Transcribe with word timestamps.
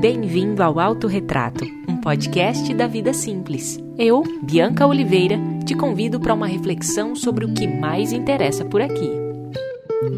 Bem-vindo 0.00 0.62
ao 0.62 0.78
Autorretrato, 0.78 1.64
um 1.88 2.00
podcast 2.00 2.72
da 2.72 2.86
vida 2.86 3.12
simples. 3.12 3.80
Eu, 3.98 4.22
Bianca 4.44 4.86
Oliveira, 4.86 5.36
te 5.66 5.74
convido 5.74 6.20
para 6.20 6.32
uma 6.32 6.46
reflexão 6.46 7.16
sobre 7.16 7.44
o 7.44 7.52
que 7.52 7.66
mais 7.66 8.12
interessa 8.12 8.64
por 8.64 8.80
aqui. 8.80 9.10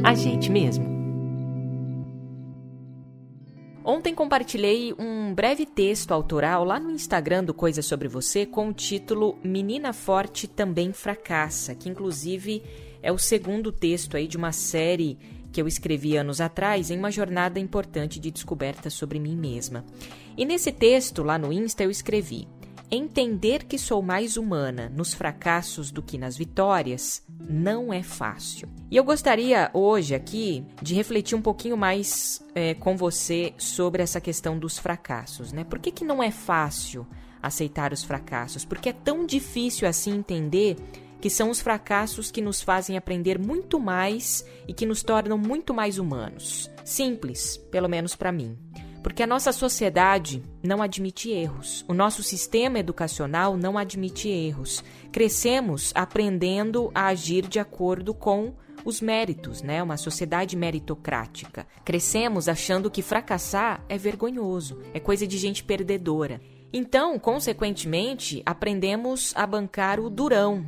A 0.05 0.13
gente 0.15 0.51
mesmo. 0.51 0.85
Ontem 3.83 4.15
compartilhei 4.15 4.95
um 4.99 5.33
breve 5.33 5.65
texto 5.65 6.13
autoral 6.13 6.63
lá 6.63 6.79
no 6.79 6.91
Instagram 6.91 7.43
do 7.43 7.55
Coisa 7.55 7.81
Sobre 7.81 8.07
Você 8.07 8.45
com 8.45 8.69
o 8.69 8.75
título 8.75 9.39
Menina 9.43 9.95
Forte 9.95 10.47
Também 10.47 10.93
Fracassa, 10.93 11.75
que 11.75 11.89
inclusive 11.89 12.63
é 13.03 13.11
o 13.11 13.17
segundo 13.17 13.73
texto 13.73 14.15
aí 14.15 14.29
de 14.29 14.37
uma 14.37 14.53
série 14.53 15.17
que 15.53 15.61
eu 15.61 15.67
escrevi 15.67 16.17
anos 16.17 16.41
atrás 16.41 16.91
em 16.91 16.99
uma 16.99 17.11
jornada 17.11 17.59
importante 17.59 18.19
de 18.19 18.31
descoberta 18.31 18.91
sobre 18.91 19.19
mim 19.19 19.37
mesma. 19.37 19.85
E 20.37 20.45
nesse 20.45 20.73
texto, 20.73 21.23
lá 21.23 21.39
no 21.39 21.53
Insta, 21.53 21.83
eu 21.83 21.91
escrevi: 21.91 22.49
Entender 22.93 23.67
que 23.67 23.79
sou 23.79 24.03
mais 24.03 24.37
humana 24.37 24.93
nos 24.93 25.15
fracassos 25.15 25.93
do 25.93 26.03
que 26.03 26.19
nas 26.19 26.37
vitórias 26.37 27.23
não 27.49 27.93
é 27.93 28.03
fácil. 28.03 28.69
E 28.91 28.97
eu 28.97 29.05
gostaria 29.05 29.71
hoje 29.73 30.13
aqui 30.13 30.65
de 30.83 30.93
refletir 30.97 31.37
um 31.37 31.43
pouquinho 31.43 31.77
mais 31.77 32.45
é, 32.53 32.75
com 32.75 32.97
você 32.97 33.55
sobre 33.57 34.03
essa 34.03 34.21
questão 34.21 34.59
dos 34.59 34.77
fracassos, 34.77 35.53
né? 35.53 35.63
Por 35.63 35.79
que, 35.79 35.93
que 35.93 36.05
não 36.05 36.21
é 36.21 36.33
fácil 36.33 37.07
aceitar 37.41 37.93
os 37.93 38.03
fracassos? 38.03 38.65
Porque 38.65 38.89
é 38.89 38.93
tão 38.93 39.25
difícil 39.25 39.87
assim 39.87 40.17
entender 40.17 40.77
que 41.21 41.31
são 41.31 41.51
os 41.51 41.61
fracassos 41.61 42.31
que 42.31 42.41
nos 42.41 42.63
fazem 42.63 42.97
aprender 42.97 43.39
muito 43.39 43.79
mais 43.79 44.45
e 44.67 44.73
que 44.73 44.87
nos 44.87 45.03
tornam 45.03 45.37
muito 45.37 45.75
mais 45.75 45.99
humanos. 45.99 46.71
Simples, 46.85 47.57
pelo 47.71 47.89
menos 47.89 48.17
para 48.17 48.33
mim. 48.33 48.59
Porque 49.03 49.23
a 49.23 49.27
nossa 49.27 49.53
sociedade 49.53 50.43
não 50.63 50.83
admite 50.83 51.31
erros. 51.31 51.85
O 51.89 51.95
nosso 51.95 52.23
sistema 52.23 52.79
educacional 52.79 53.57
não 53.57 53.79
admite 53.79 54.29
erros. 54.29 54.85
Crescemos 55.11 55.93
aprendendo 55.95 56.91
a 56.95 57.07
agir 57.07 57.47
de 57.47 57.59
acordo 57.59 58.13
com 58.13 58.55
os 58.85 59.01
méritos, 59.01 59.63
né? 59.63 59.83
Uma 59.83 59.97
sociedade 59.97 60.57
meritocrática. 60.57 61.67
Crescemos 61.85 62.49
achando 62.49 62.91
que 62.91 63.03
fracassar 63.03 63.85
é 63.89 63.97
vergonhoso, 63.97 64.79
é 64.93 65.01
coisa 65.01 65.27
de 65.27 65.39
gente 65.39 65.65
perdedora. 65.65 66.41
Então, 66.73 67.19
consequentemente, 67.19 68.43
aprendemos 68.47 69.33
a 69.35 69.47
bancar 69.47 69.99
o 69.99 70.09
durão, 70.09 70.67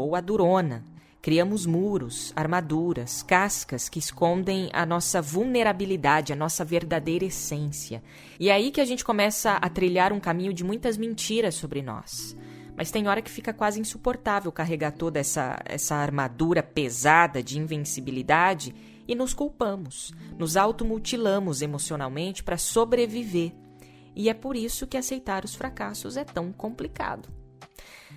ou 0.00 0.16
a 0.16 0.20
durona. 0.20 0.84
Criamos 1.20 1.64
muros, 1.64 2.32
armaduras, 2.36 3.22
cascas 3.22 3.88
que 3.88 3.98
escondem 3.98 4.68
a 4.74 4.84
nossa 4.84 5.22
vulnerabilidade, 5.22 6.32
a 6.34 6.36
nossa 6.36 6.64
verdadeira 6.64 7.24
essência. 7.24 8.02
E 8.38 8.50
é 8.50 8.52
aí 8.52 8.70
que 8.70 8.80
a 8.80 8.84
gente 8.84 9.02
começa 9.02 9.52
a 9.52 9.68
trilhar 9.70 10.12
um 10.12 10.20
caminho 10.20 10.52
de 10.52 10.62
muitas 10.62 10.98
mentiras 10.98 11.54
sobre 11.54 11.80
nós. 11.80 12.36
Mas 12.76 12.90
tem 12.90 13.08
hora 13.08 13.22
que 13.22 13.30
fica 13.30 13.54
quase 13.54 13.80
insuportável 13.80 14.52
carregar 14.52 14.92
toda 14.92 15.18
essa, 15.18 15.58
essa 15.64 15.94
armadura 15.94 16.62
pesada 16.62 17.42
de 17.42 17.58
invencibilidade 17.58 18.74
e 19.06 19.14
nos 19.14 19.32
culpamos, 19.32 20.12
nos 20.38 20.56
automutilamos 20.56 21.62
emocionalmente 21.62 22.42
para 22.42 22.58
sobreviver. 22.58 23.52
E 24.14 24.28
é 24.28 24.34
por 24.34 24.56
isso 24.56 24.86
que 24.86 24.96
aceitar 24.96 25.44
os 25.44 25.54
fracassos 25.54 26.16
é 26.16 26.24
tão 26.24 26.52
complicado. 26.52 27.43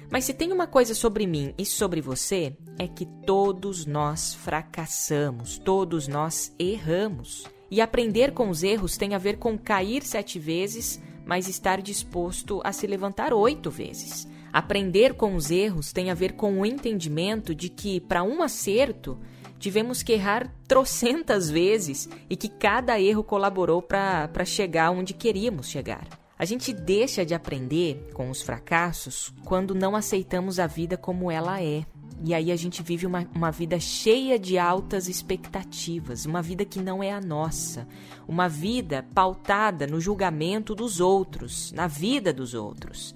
Mas 0.10 0.24
se 0.24 0.34
tem 0.34 0.54
uma 0.54 0.68
coisa 0.68 0.96
sobre 0.96 1.28
mim 1.28 1.54
e 1.58 1.66
sobre 1.66 2.00
você, 2.00 2.56
é 2.80 2.88
que 2.88 3.06
todos 3.26 3.86
nós 3.86 4.34
fracassamos, 4.34 5.58
todos 5.58 6.08
nós 6.08 6.54
erramos. 6.58 7.46
E 7.70 7.82
aprender 7.82 8.32
com 8.32 8.50
os 8.50 8.64
erros 8.64 8.96
tem 8.96 9.14
a 9.14 9.18
ver 9.18 9.38
com 9.38 9.58
cair 9.58 10.02
sete 10.04 10.40
vezes, 10.40 11.02
mas 11.26 11.50
estar 11.50 11.82
disposto 11.82 12.62
a 12.64 12.72
se 12.72 12.88
levantar 12.88 13.34
oito 13.34 13.70
vezes. 13.70 14.26
Aprender 14.54 15.14
com 15.16 15.36
os 15.36 15.52
erros 15.52 15.92
tem 15.92 16.10
a 16.10 16.14
ver 16.14 16.34
com 16.34 16.62
o 16.62 16.66
entendimento 16.66 17.54
de 17.54 17.68
que, 17.68 18.00
para 18.00 18.24
um 18.24 18.42
acerto, 18.42 19.20
tivemos 19.60 20.02
que 20.02 20.14
errar 20.14 20.50
trocentas 20.66 21.50
vezes 21.50 22.08
e 22.30 22.38
que 22.38 22.48
cada 22.48 23.00
erro 23.00 23.26
colaborou 23.26 23.82
para 23.82 24.46
chegar 24.46 24.90
onde 24.92 25.14
queríamos 25.14 25.68
chegar. 25.68 26.08
A 26.40 26.46
gente 26.46 26.72
deixa 26.72 27.26
de 27.26 27.34
aprender 27.34 28.10
com 28.14 28.30
os 28.30 28.44
fracassos 28.44 29.34
quando 29.44 29.74
não 29.74 29.96
aceitamos 29.96 30.60
a 30.60 30.68
vida 30.68 30.96
como 30.96 31.32
ela 31.32 31.62
é. 31.62 31.84
E 32.24 32.34
aí 32.34 32.52
a 32.52 32.56
gente 32.56 32.84
vive 32.84 33.06
uma, 33.06 33.28
uma 33.34 33.52
vida 33.52 33.80
cheia 33.80 34.38
de 34.38 34.58
altas 34.58 35.08
expectativas, 35.08 36.26
uma 36.26 36.42
vida 36.42 36.66
que 36.66 36.80
não 36.80 37.02
é 37.02 37.12
a 37.12 37.22
nossa, 37.22 37.88
uma 38.28 38.48
vida 38.48 39.06
pautada 39.14 39.88
no 39.88 40.00
julgamento 40.00 40.76
dos 40.76 41.00
outros, 41.00 41.72
na 41.72 41.88
vida 41.88 42.32
dos 42.34 42.54
outros. 42.54 43.16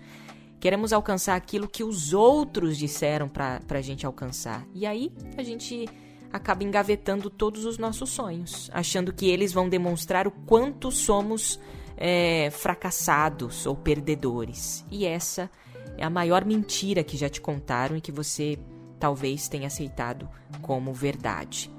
Queremos 0.60 0.94
alcançar 0.94 1.36
aquilo 1.36 1.68
que 1.68 1.84
os 1.84 2.14
outros 2.14 2.78
disseram 2.78 3.28
para 3.28 3.60
a 3.70 3.82
gente 3.82 4.06
alcançar. 4.06 4.66
E 4.74 4.86
aí 4.86 5.12
a 5.38 5.44
gente 5.44 5.88
acaba 6.32 6.64
engavetando 6.64 7.30
todos 7.30 7.66
os 7.66 7.78
nossos 7.78 8.10
sonhos, 8.12 8.70
achando 8.72 9.12
que 9.12 9.28
eles 9.28 9.52
vão 9.52 9.68
demonstrar 9.68 10.28
o 10.28 10.32
quanto 10.32 10.92
somos 10.92 11.60
é, 12.04 12.50
fracassados 12.50 13.68
ou 13.68 13.76
perdedores. 13.76 14.84
E 14.90 15.06
essa 15.06 15.52
é 15.96 16.04
a 16.04 16.10
maior 16.10 16.44
mentira 16.44 17.04
que 17.04 17.16
já 17.16 17.30
te 17.30 17.40
contaram 17.40 17.96
e 17.96 18.02
que 18.02 18.12
você 18.12 18.58
talvez 19.00 19.48
tenha 19.48 19.68
aceitado 19.68 20.28
como 20.64 20.92
verdade. 20.94 21.70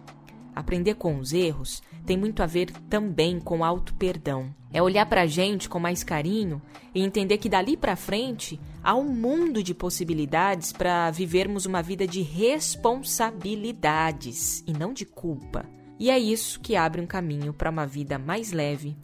Aprender 0.54 0.94
com 0.94 1.18
os 1.18 1.32
erros 1.32 1.82
tem 2.06 2.16
muito 2.16 2.40
a 2.40 2.46
ver 2.46 2.70
também 2.88 3.40
com 3.40 3.64
auto-perdão. 3.64 4.54
É 4.72 4.80
olhar 4.80 5.06
para 5.06 5.22
a 5.22 5.26
gente 5.26 5.68
com 5.68 5.80
mais 5.80 6.04
carinho 6.04 6.62
e 6.94 7.02
entender 7.02 7.38
que 7.38 7.48
dali 7.48 7.76
para 7.76 7.96
frente 7.96 8.60
há 8.82 8.94
um 8.94 9.08
mundo 9.08 9.60
de 9.60 9.74
possibilidades 9.74 10.72
para 10.72 11.10
vivermos 11.10 11.66
uma 11.66 11.82
vida 11.82 12.06
de 12.06 12.22
responsabilidades 12.22 14.62
e 14.68 14.72
não 14.72 14.92
de 14.92 15.04
culpa. 15.04 15.68
E 15.98 16.10
é 16.10 16.18
isso 16.18 16.60
que 16.60 16.76
abre 16.76 17.00
um 17.00 17.06
caminho 17.06 17.52
para 17.52 17.70
uma 17.70 17.86
vida 17.86 18.18
mais 18.18 18.52
leve, 18.52 18.96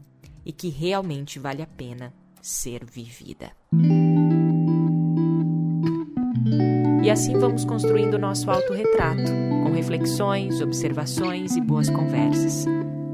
e 0.49 0.53
que 0.53 0.71
realmente 0.71 1.39
vale 1.39 1.61
a 1.61 1.67
pena 1.67 2.11
ser 2.41 2.83
vivida. 2.83 3.51
E 7.03 7.11
assim 7.11 7.39
vamos 7.39 7.67
construindo 7.67 8.15
o 8.15 8.19
nosso 8.19 8.51
autorretrato, 8.51 9.31
com 9.63 9.73
reflexões, 9.73 10.63
observações 10.63 11.55
e 11.55 11.61
boas 11.61 11.91
conversas. 11.91 12.65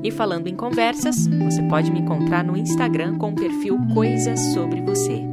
E 0.04 0.10
falando 0.12 0.46
em 0.46 0.54
conversas, 0.54 1.26
você 1.26 1.62
pode 1.64 1.90
me 1.90 2.00
encontrar 2.00 2.44
no 2.44 2.56
Instagram 2.56 3.18
com 3.18 3.30
o 3.30 3.34
perfil 3.34 3.78
Coisas 3.92 4.38
Sobre 4.52 4.80
Você. 4.82 5.24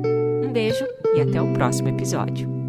Um 0.43 0.51
beijo 0.51 0.85
e 1.15 1.21
até 1.21 1.39
o 1.39 1.53
próximo 1.53 1.89
episódio. 1.89 2.60